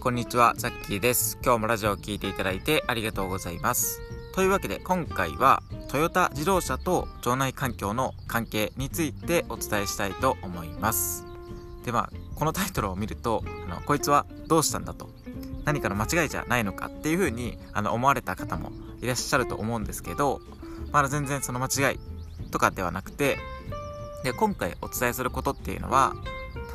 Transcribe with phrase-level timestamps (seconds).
[0.00, 1.38] こんにちは、ザッキーです。
[1.42, 4.00] 今日もラジオを聴いていただいてありがとうございます。
[4.32, 11.26] というわけで今回はトヨタ自動車と腸内環境の関係についてお伝えしたいと思います。
[11.84, 15.10] でまあ、このタイトルを見ると、あのこいつはどうしたんだと、
[15.64, 18.70] 何かの間違いじゃないのかっていうふうにあの思われた方も
[19.02, 20.40] いらっしゃると思うんですけど、
[20.92, 21.98] まだ全然その間違い
[22.50, 23.36] とかではなくて、
[24.22, 26.14] で今回お伝えすることっていうのは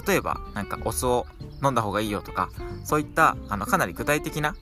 [0.08, 1.26] 例えばなんかお酢を
[1.64, 2.50] 飲んだ方がいいよとか
[2.84, 4.56] そういったあのかなり具体的な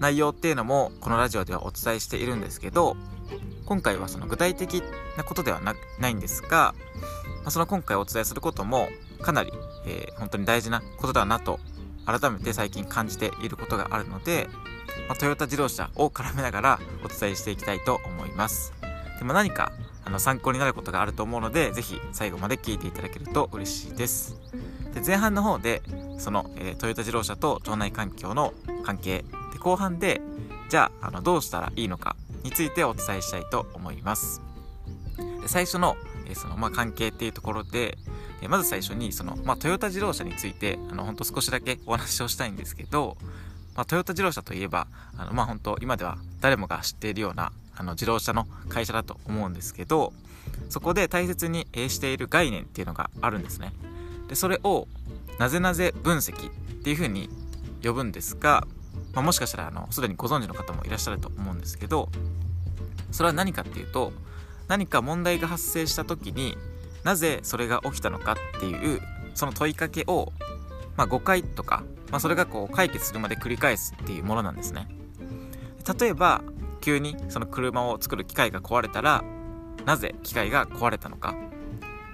[0.00, 2.96] 内容っていうのもこのラジオではお伝えしているんですけど
[3.66, 4.82] 今回はその具体的
[5.16, 6.74] なことではないんですが、
[7.42, 8.88] まあ、その今回お伝えすることも
[9.20, 9.52] かなり、
[9.86, 11.60] えー、本当に大事なことだなと
[12.06, 14.48] 改めて最近感じていることがあるので、
[15.08, 18.72] まあ、トヨタ自動車を絡めながらお伝えしていきたいと思います。
[19.18, 19.72] でも何か
[20.04, 24.36] あの参考になることがあると思うので是非最後まで聞いていただけると嬉しいです。
[24.94, 25.82] で前半の方で
[26.18, 28.52] その、えー、トヨタ自動車と腸内環境の
[28.84, 30.20] 関係で後半で
[30.68, 34.42] じゃああのどうしたらいいのかについてお伝えしたいと思います。
[35.42, 37.98] で最初の,、えー、そのまあ、関係っていうところで、
[38.42, 43.16] えー、まず最初にその、まあ、トヨタ自動車についてあのほんと少しだけお話をしたいんですけど、
[43.74, 44.86] まあ、トヨタ自動車といえば
[45.16, 50.12] あのまあ本当今では誰もが知っているようなあの自動車の会社だと思うんですけど
[50.68, 53.72] そこで大切にしている概念っていうのがあるんですね。
[54.28, 54.86] でそれを
[55.38, 57.28] なぜなぜ分析っていうふうに
[57.82, 58.66] 呼ぶんですが、
[59.14, 62.08] まあ、もしかしたらあのすでにご存知の方もいらっしゃると思うんですけど
[63.10, 64.12] それは何かっていうと
[64.68, 66.56] 何か問題が発生した時に
[67.04, 69.00] なぜそれが起きたのかっていう
[69.34, 70.32] その問いかけを、
[70.96, 74.88] まあ、5回とか、まあ、それがこう解決するまで繰り返すっていうものなんですね。
[75.98, 76.42] 例えば
[76.80, 79.24] 急にその車を作る機械が壊れたら
[79.86, 81.34] なぜ機械が壊れたのか。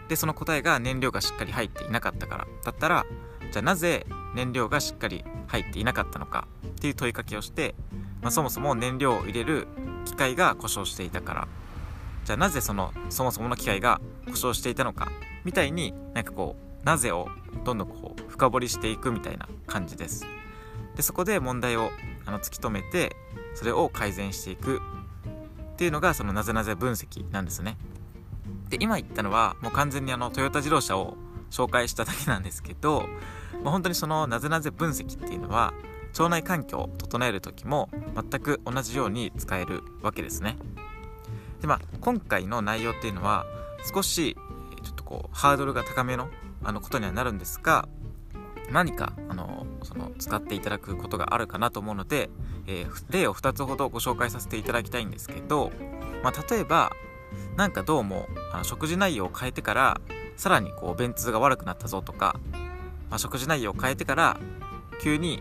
[0.08, 3.06] でその答えが燃料がしっかり入っていなかったからだったら
[3.50, 7.74] じゃあなぜ燃料がしっかり入っていなかったのかっていう問いかけをして、
[8.20, 9.68] まあ、そもそも燃料を入れる
[10.04, 11.48] 機械が故障していたから。
[12.24, 15.12] じゃあなぜそのそもそもの機械が故障していたのか
[15.44, 17.28] みたいになんかこうなぜを
[17.64, 20.26] どんどんこう深掘りしていくみたいな感じです。
[20.96, 21.90] でそこで問題を
[22.24, 23.14] あの突き止めて
[23.54, 24.80] それを改善していく
[25.72, 27.76] っていうのがそのなぜなぜ分析なんですね。
[28.68, 31.16] で今言ったのはもう完全にあのトヨタ自動車を
[31.50, 33.08] 紹介しただけなんですけど、
[33.62, 35.72] まあ、本当にそのなぜなぜ分析っていうのは
[36.18, 40.56] 腸内環境を整える時も全く同じように使えるわけですね。
[41.60, 43.46] でまあ今回の内容っていうのは
[43.92, 44.36] 少し
[44.82, 46.28] ちょっとこうハードルが高めの
[46.62, 47.88] あのことにはなるんですが
[48.70, 52.30] 何かあのその使っていただくことがあるかなと思うので、
[52.66, 55.70] えー、例を2つほどご紹介させていただきたいんですけど、
[56.22, 56.90] まあ、例えば
[57.56, 60.00] なんかどうもあの食事内容を変えてから
[60.36, 62.40] さらにこう便通が悪くなったぞとか、
[63.10, 64.36] まあ、食事内容を変えてから
[65.00, 65.40] 急に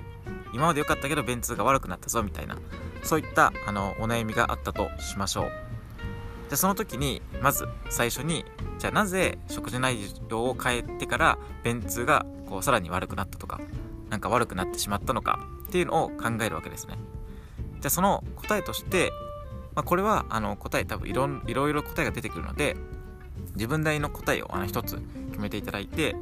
[0.54, 2.58] 今まで良かったけど便通が悪くなったぞみたいな
[3.02, 5.52] そういったあのお悩みがあったとしましょう。
[6.50, 8.46] じゃその時にまず最初に
[8.78, 9.98] じゃあなぜ食事内
[10.30, 13.60] 容を変えてから便通がこうさらに悪くなったとか
[14.12, 17.00] なんか悪くなってしまったのかっていうのを考えるわけですね。
[17.82, 19.12] じゃその答えとして
[19.76, 22.76] まあ、これはあの答え多分いろいろいろ答えが出てくるので
[23.56, 24.98] 自分なりの答えをあの一つ
[25.32, 26.16] 決めていただいて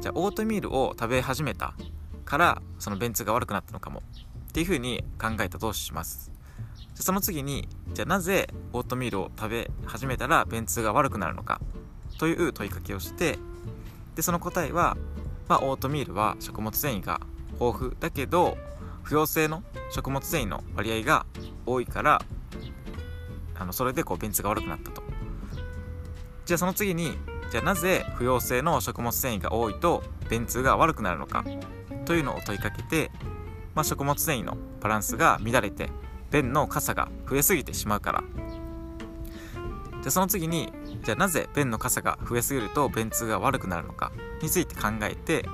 [0.00, 1.74] じゃオートミールを食べ始めた
[2.24, 4.02] からその便通が悪くなったのかも
[4.48, 6.30] っていうふうに考えたとします。
[6.94, 11.60] じゃその次にじゃあなぜオートミールを食べ始めたら便通が悪くなるのか
[12.18, 13.38] という問いかけをして
[14.14, 14.96] でその答えは、
[15.48, 17.20] まあ、オートミールは食物繊維が
[17.60, 18.58] 豊富だけど
[19.02, 21.26] 不溶性の食物繊維の割合が
[21.64, 22.20] 多いから
[23.62, 25.02] あのそれでこう便通が悪くなったと。
[26.44, 27.16] じゃあその次に
[27.52, 31.44] じゃあなぜ不溶性の食物繊維が多いと便通が悪くなるのか
[32.04, 33.12] というのを問いかけて、
[33.74, 35.90] まあ、食物繊維のバランスが乱れて
[36.32, 38.24] 便の傘が増えすぎてしまうから。
[40.02, 40.72] じゃあその次に
[41.04, 44.10] じゃあなぜ便の傘が増えすぎると便通が悪くなるのか
[44.42, 45.44] について考えて、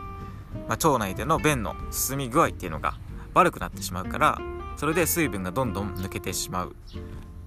[0.66, 2.94] まあ、腸内での便の進み具合っていうのが
[3.34, 4.40] 悪くなってしまうから
[4.78, 6.76] それで水分がどんどん抜けてしまう。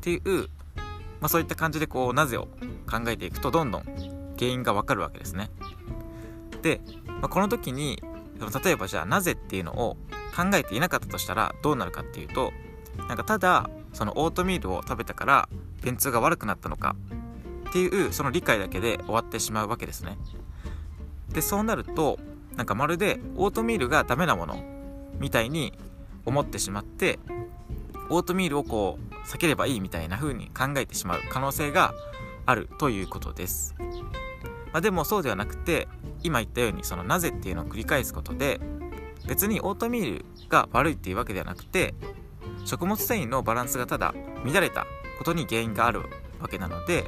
[0.02, 0.50] っていう、
[1.20, 2.48] まあ、そういった感じでこうなぜを
[2.90, 3.84] 考えていくとどんどん
[4.38, 5.52] 原因がわかるわけですね。
[6.64, 8.02] で、まあ、この時に
[8.64, 9.98] 例えばじゃあなぜっていうのを
[10.36, 12.52] 考えていなかったとしたらどうなるかっていうと
[13.08, 15.50] なんかただそのオートミールを食べたから
[15.84, 16.96] 便通が悪くなったのか
[17.70, 20.18] っていうその理解だけで終わってしまうわけですね。
[21.30, 22.18] でそうなると
[22.56, 24.62] なんかまるでオートミールがダメなもの
[25.20, 25.74] みたいに
[26.26, 27.20] 思ってしまって
[28.12, 31.94] オートミールをこう避ければいいみたいな風に考えてしまう可能性が
[32.46, 33.74] あるということです。
[34.74, 35.88] まあ、でもそうではなくて
[36.24, 38.60] 今言ったようにそのなぜっていうのを繰り返すことで
[39.28, 41.94] 別にオートミールが悪いっていうわけではなくて
[42.66, 44.14] 食物繊維のバランスがただ
[44.46, 44.86] 乱れた
[45.18, 46.02] ことに原因がある
[46.40, 47.04] わけなので、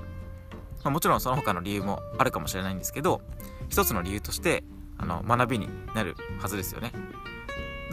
[0.84, 3.22] まあ、もちろんその他の理由もあるかもしれないんですけど
[3.70, 4.64] 一つの理由として
[4.98, 6.92] あの学びになるはずですよね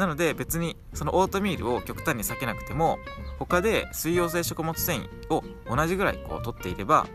[0.01, 2.99] なので別にそのオートミールを極端に避けなくても
[3.39, 7.07] 他で水溶性食物繊維を同じぐらいこう取っていれば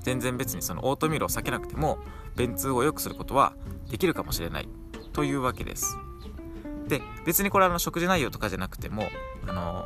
[0.00, 1.98] 全然別にそのオートミールを避けなくても
[2.36, 3.54] 便通を良くすることは
[3.90, 4.68] できるかもしれない。
[5.12, 5.98] というわけです。
[6.86, 9.08] で別にこれはの食事内容とかじゃなくても
[9.48, 9.84] あの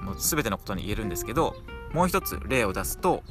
[0.00, 1.56] もう全てのことに言えるんですけど
[1.92, 3.22] もう一つ例を出すと、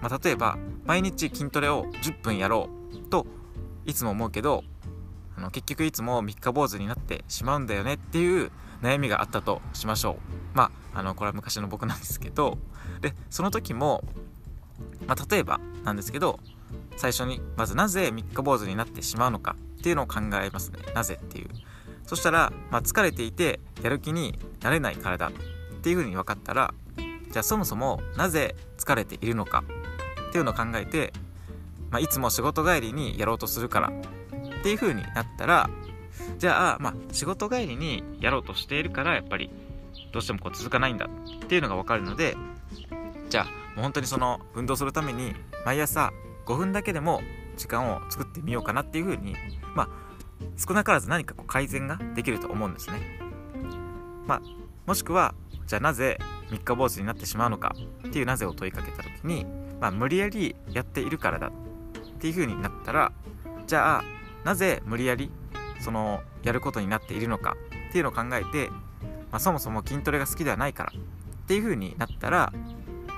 [0.00, 3.26] まあ、例えば毎日筋トレを10分やろうと
[3.86, 4.64] いつも思うけど
[5.36, 8.50] あの結局いつも三日坊主になってしまうんだよねっていう
[8.82, 10.56] 悩みがあったとしましょう。
[10.56, 12.58] まああのこれは昔の僕なんですけど。
[13.00, 14.04] でその時も、
[15.06, 16.40] まあ、例えばなんですけど
[16.96, 20.78] 最初にまずなぜ三日坊主になってしまうのかっていうのを考えますね。
[20.94, 21.48] なぜっていう。
[22.06, 25.32] そしたら、まあ、疲れていてやる気になれないからだっ
[25.82, 29.64] ていうふうに分かったらじゃあそもそもなぜ疲れているのか
[30.28, 31.12] っていうのを考えて、
[31.90, 33.92] まあ、いつも仕事帰りにやろうとするから
[34.66, 35.70] っていう風になったら
[36.38, 39.48] じゃあ、まあ、仕事帰りにやろうとしているからやっぱり
[40.12, 42.36] どうしてもこう続かないんだっていうのが分かるので
[43.30, 45.34] じゃあもう本当にその運動するために
[45.64, 46.10] 毎朝
[46.46, 47.20] 5分だけでも
[47.56, 49.36] 時間を作ってみようかなっていう風に
[49.76, 49.88] まあ
[50.56, 53.20] 少なからず何かこう改善ができると思うんですね。
[54.26, 54.42] まあ、
[54.84, 55.32] もしくは
[55.68, 56.18] じゃあなぜ
[56.50, 57.76] 三日坊主になってしまうのか
[58.08, 59.46] っていうなぜを問いかけた時に、
[59.80, 61.50] まあ、無理やりやっているからだっ
[62.18, 63.12] ていう風になったら
[63.68, 64.15] じゃあ
[64.46, 65.32] なぜ無理やり
[65.80, 67.56] そのやることになっているのか
[67.88, 68.70] っていうのを考えて、
[69.32, 72.52] まあ、そもそも筋トレが好きではないからっていう風になったら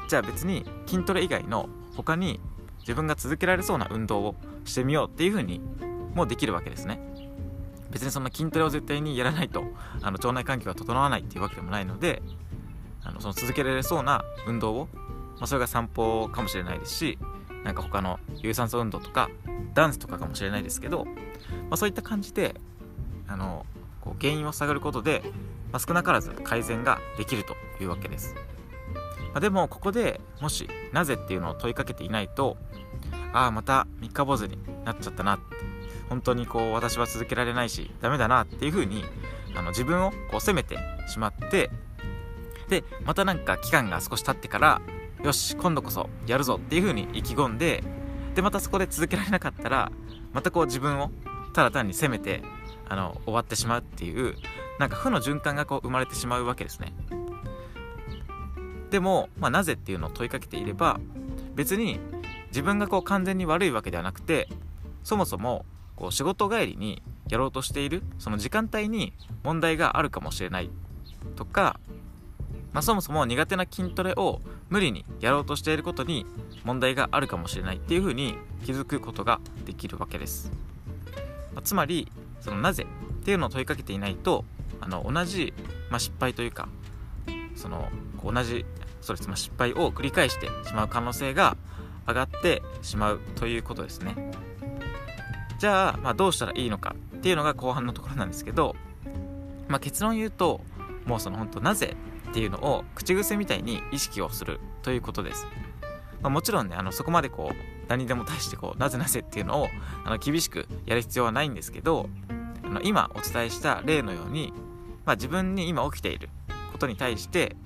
[0.08, 2.40] じゃあ別に筋トレ以外の他に
[2.80, 4.34] 自分が続けられそうな運動を
[4.64, 5.60] してみようっていう風に
[6.14, 6.98] もできるわけですね。
[7.90, 9.64] 別にそんな筋トレを絶対にやらないと
[10.00, 12.22] あの腸内環境が整わないっていうわけでもないので
[13.02, 17.18] あのその続けられそうな運動を、まあ、それが散歩かもしれないですし
[17.64, 19.30] なんか他の有酸素運動とか
[19.74, 21.12] ダンスとかかもしれないですけど、ま
[21.72, 22.54] あ、そういった感じで
[23.26, 23.66] あの
[24.00, 25.22] こう原因を探ることで、
[25.72, 28.34] まあ、少なからず改善ができるというわけです、
[29.32, 32.56] まあ、でもここでもしなぜっていうのを問いかけていないと
[33.32, 35.44] ああまた三日坊主になっちゃったなって
[36.08, 39.04] 本当にこう私は続けられないしダメだなっていう風に
[39.54, 40.78] あの自分をこう責めて
[41.08, 41.70] しまって
[42.68, 44.80] でまたなんか期間が少し経ってから
[45.22, 47.82] よし今度こそやるぞっていう風に意気込んで
[48.34, 49.90] でまたそこで続けられなかったら
[50.32, 51.10] またこう自分を
[51.52, 52.42] ただ単に責めて
[52.88, 54.36] あの終わってしまうっていう
[54.78, 56.92] なんか負の循環がこう生まれてしまうわけですね。
[58.90, 60.98] でも、まあ、なぜっていうのを問いかけていれば
[61.54, 62.00] 別に
[62.48, 64.48] 自分がこう完全に悪いわけではなくて
[65.02, 65.66] そもそも
[65.96, 69.12] こう仕事帰りにやろうとしているその時間帯に
[69.42, 70.70] 問題があるかもしれない
[71.36, 71.78] とか、
[72.72, 76.26] まあ、そもそも苦手な筋トレを無理にやろうとしていることに
[76.64, 78.34] 問題があるかもしれないっていうふうに
[78.64, 80.50] 気づくことができるわけです、
[81.54, 82.10] まあ、つまり
[82.40, 82.86] そのなぜ
[83.20, 84.44] っていうのを問いかけていないと
[84.80, 85.54] あの同じ、
[85.90, 86.68] まあ、失敗というか
[87.54, 87.88] その
[88.22, 88.64] 同じ
[89.00, 91.56] そうです、まあ、失敗を繰り返してしまう可能性が
[92.06, 94.32] 上がってしまうということですね。
[95.58, 98.76] じゃあ、まあ、どうしたらいいのかっていうのが後半のところなんですけど、
[99.66, 100.60] まあ、結論言うと
[101.04, 101.96] もうその本当なぜ
[102.30, 105.46] っていうのを口癖みたいに意識をするということです、
[106.20, 107.56] まあ、もちろんねあのそこまでこう
[107.88, 109.68] 何でも対してこうなぜなぜっていうのを
[110.04, 112.08] あの厳しくやる必要はないんですけど
[112.64, 114.52] あの今お伝えした例のように、
[115.04, 116.28] まあ、自分に今起きている
[116.72, 117.56] ことに対して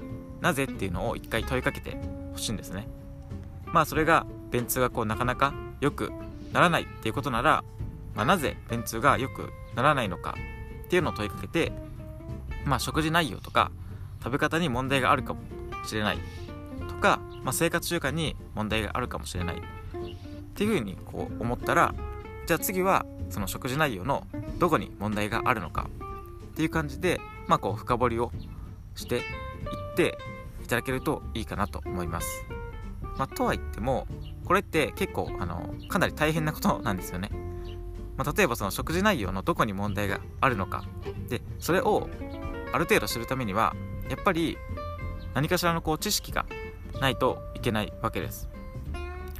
[0.40, 1.97] なぜっていうのを一回問いかけて
[2.33, 2.88] ほしいんですね。
[3.66, 6.12] まあそれが便通がこうなかなか良く
[6.52, 7.62] ならないっていうことなら
[8.14, 10.35] まあ、なぜ便通が良くならないのか
[10.85, 11.73] っていうのを問いかけて、
[12.64, 13.71] まあ、食事内容とか
[14.22, 15.40] 食べ方に問題があるかも
[15.84, 16.18] しれない
[16.88, 19.60] とか、まあ、生活習慣に問題があるかもしれないっ
[20.54, 21.94] ていうふうにこう思ったら
[22.46, 24.26] じゃあ次はその食事内容の
[24.58, 25.88] どこに問題があるのか
[26.52, 28.30] っていう感じで、まあ、こう深掘りを
[28.94, 29.22] していっ
[29.96, 30.18] て
[30.62, 32.44] いただけるといいかなと思います。
[33.16, 34.06] まあ、とは言っても
[34.44, 37.30] これって結構あのかなり大変なことなんですよね。
[38.16, 40.84] まあ、例えばその食事内容のどこに問題があるのか
[41.28, 42.08] でそれを
[42.72, 43.74] ある程度知るためには
[44.09, 44.59] やっぱり
[45.35, 46.47] 何かしらのこう知識が
[47.00, 48.49] ないといけないわけです、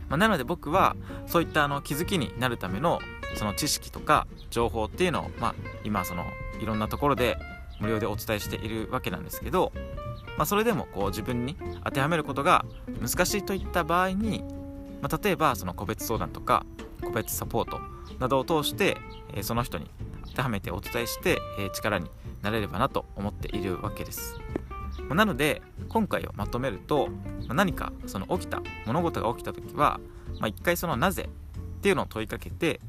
[0.09, 3.00] まあ、なので僕はそういったあの気づきになるための
[3.35, 5.54] その知識とか情報っていうのを、まあ、
[5.85, 6.25] 今その
[6.61, 7.37] いろんなところで
[7.81, 9.73] 無料でお伝えしているわけなんですけど、
[10.37, 12.64] まあ、それでもこう自分に当てはめることが
[13.00, 14.45] 難しいといった場合に、
[15.00, 16.64] まあ、例えばその個別相談とか
[17.02, 17.81] 個別サポート
[18.19, 18.99] などを通して、
[19.35, 19.90] えその人に
[20.32, 22.10] 当てはめてお伝えして、え、力に
[22.42, 24.38] なれればなと思っているわけです。
[25.14, 27.08] なので今回をまとめると
[27.48, 30.00] 何かその起きた物事が起きた時は、
[30.38, 31.28] まあ、一回そのなぜ
[31.78, 32.80] っていうのを問いかけて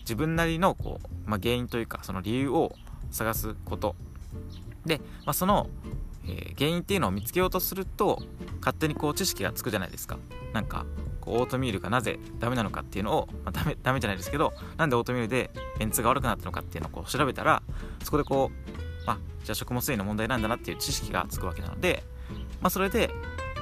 [0.00, 2.74] 自分なりのこう、まあ、原因というかその理由を
[3.10, 3.94] 探すこと。
[4.84, 5.68] で、まあ、その、
[6.24, 8.22] えー、原因っていうのを見つけようとすると
[8.60, 10.18] 勝手にこう知識がつくじゃないですか。
[10.52, 10.86] なんか
[11.32, 17.62] オートミールがなぜダメなのかっていうのを、まあ、ダメダメじゃないですけどなんでオートミールで便通が悪くなったのかっていうのをこう調べたら
[18.04, 22.04] そこでこうあじゃあ食物繊維の問題なんだなっていう知識がつくわけなので、
[22.60, 23.10] まあ、それで、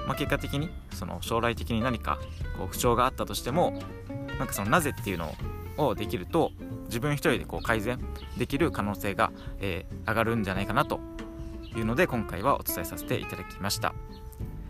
[0.07, 2.19] まあ、結果的にその将来的に何か
[2.59, 3.79] こう不調があったとしても
[4.39, 5.35] なんかそのなぜっていうの
[5.77, 6.53] をできると
[6.87, 7.99] 自分一人でこう改善
[8.37, 11.01] できる可能性が、えー、上がるんじゃないかなと
[11.77, 13.95] いうので今回はお伝えさせていただきました。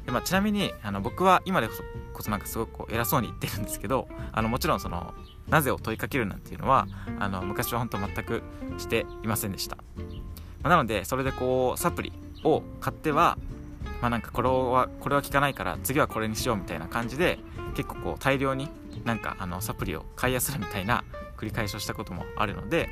[0.04, 1.82] で、まあ、ちなみにあの僕は今でこそ
[2.30, 5.14] なんかすごくこう偉そうに言ってるんですけどあのもちろんその
[5.48, 6.86] なぜを問いかけるなんていうのは
[7.18, 8.42] あの昔は本当全く
[8.78, 9.82] していませんでした、ま
[10.64, 12.12] あ、なのでそれでこうサプリ
[12.44, 13.38] を買っては
[14.00, 17.38] まあなんかこれはこれは効かないから次はこれにしようみたいな感じで
[17.74, 18.68] 結構こう大量に
[19.04, 21.04] なんかあのサプリを買いやするみたいな
[21.36, 22.88] 繰り返しをしたこともあるので、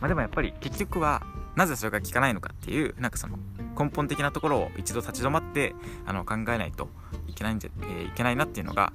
[0.00, 1.22] まあ、でもやっぱり結局は
[1.54, 3.38] なぜそれが効かないのかっていうなんかその
[3.78, 5.74] 根本的なところを一度立ち止まって
[6.06, 6.88] あの考えないと
[7.26, 8.92] いけないんじゃ、えー、いけないなっていうのが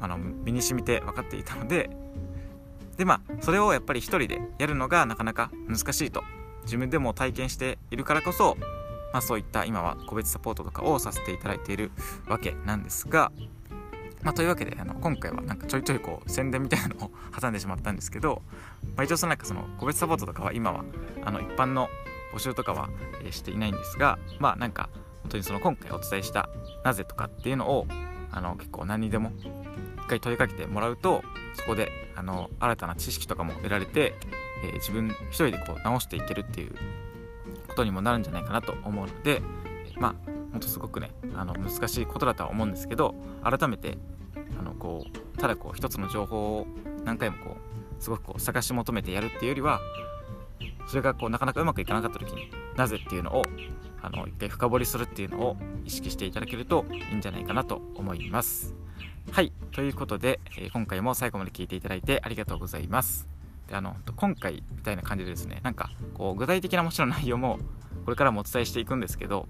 [0.00, 1.90] あの身に染みて分かっていたので
[2.96, 6.22] でまあそれをやっぱり一人でやるのがなかなか難しいと
[6.64, 8.56] 自分でも体験しているからこそ、
[9.12, 11.90] まあ、そういった今は個別サポートとかをさせていただいている
[12.26, 13.32] わけなんですが
[14.22, 18.42] まあ、というわけであの今回はなんかちょいちょいこう宣伝みたいなのを挟んでしまったんですけど、
[18.96, 20.84] まあ、一応そのなんかその個別サポートとかは今は
[21.24, 21.88] あの一般の
[22.32, 22.88] 募集とかは、
[23.30, 24.88] していないんですがまあなんか
[25.22, 26.48] 本当にその今回お伝えした
[26.84, 27.86] なぜとかっていうのを
[28.32, 29.32] あの結構何にでも
[30.04, 31.22] 一回問いかけてもらうと
[31.54, 34.14] そこであの新たな知識とかも得られて、
[34.64, 36.74] えー、自分一人でこう直していけるっていう
[37.68, 39.42] ことにもなるんじゃないかなと思うので
[39.98, 40.14] まあ
[40.52, 43.98] ほんとすごくねあの難しいことだとは思うんですけど改めて
[44.58, 46.66] あのこうただこう一つの情報を
[47.04, 49.80] 何回もこうすごくこう探し求めてやるっていうよりは
[50.90, 53.44] それがこうなかなかうまくいかなかった時になぜっていうのを
[54.02, 58.74] あの一回深掘りするっていうのを意識していただけるといいんじゃないかなと思います。
[59.30, 63.28] はいということで、えー、今回も最後まで聞いていただいてありがとうございます。
[63.68, 67.60] であの今回みたいな感じでですねなんかこう具体的なもちろん内容も
[68.04, 69.46] これからもお伝えしていくんですけど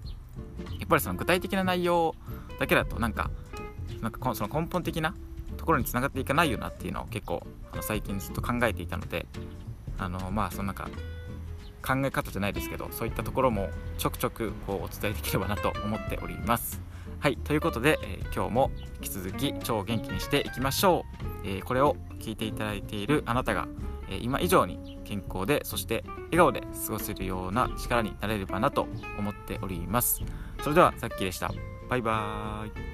[0.79, 2.13] やっぱりその具体的な内容
[2.59, 3.31] だけだとなんか
[3.99, 5.15] なんかその根本的な
[5.57, 9.25] ところにつながっていかないよなっていうのを結構あの最近ずっと考えていたので
[9.97, 10.87] あのまあそのなんか
[11.81, 16.81] 考え方じゃないですけどそういったところもちょくちょくこうお伝えできればなと思っております。
[17.19, 21.05] はいということで、えー、今日も引き続き超元気にしていきましょ
[21.43, 23.67] う、えー、これを聞いていただいているあなたが、
[24.09, 28.87] えー、今以上に健康でそして笑顔で過ごせるような力になれればなと
[29.19, 30.23] 思っております。
[30.63, 31.51] それではさっきでした。
[31.89, 32.90] バイバーイ。